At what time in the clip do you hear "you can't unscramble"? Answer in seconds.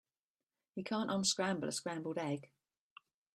0.73-1.67